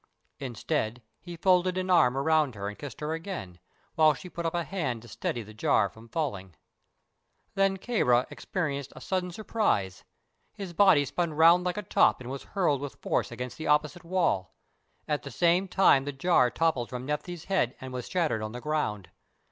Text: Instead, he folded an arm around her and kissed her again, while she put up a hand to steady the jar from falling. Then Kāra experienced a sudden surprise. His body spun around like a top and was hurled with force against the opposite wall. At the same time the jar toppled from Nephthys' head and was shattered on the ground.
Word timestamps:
Instead, 0.39 1.03
he 1.19 1.37
folded 1.37 1.77
an 1.77 1.91
arm 1.91 2.17
around 2.17 2.55
her 2.55 2.67
and 2.67 2.79
kissed 2.79 3.01
her 3.01 3.13
again, 3.13 3.59
while 3.93 4.15
she 4.15 4.31
put 4.31 4.47
up 4.47 4.55
a 4.55 4.63
hand 4.63 5.03
to 5.03 5.07
steady 5.07 5.43
the 5.43 5.53
jar 5.53 5.89
from 5.89 6.09
falling. 6.09 6.55
Then 7.53 7.77
Kāra 7.77 8.25
experienced 8.31 8.91
a 8.95 8.99
sudden 8.99 9.29
surprise. 9.31 10.03
His 10.55 10.73
body 10.73 11.05
spun 11.05 11.33
around 11.33 11.65
like 11.65 11.77
a 11.77 11.83
top 11.83 12.19
and 12.19 12.31
was 12.31 12.41
hurled 12.57 12.81
with 12.81 12.95
force 12.95 13.31
against 13.31 13.57
the 13.59 13.67
opposite 13.67 14.03
wall. 14.03 14.55
At 15.07 15.21
the 15.21 15.29
same 15.29 15.67
time 15.67 16.05
the 16.05 16.11
jar 16.11 16.49
toppled 16.49 16.89
from 16.89 17.05
Nephthys' 17.05 17.45
head 17.45 17.75
and 17.79 17.93
was 17.93 18.09
shattered 18.09 18.41
on 18.41 18.53
the 18.53 18.59
ground. 18.59 19.11